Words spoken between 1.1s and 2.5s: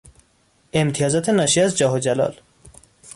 ناشی از جاه و جلال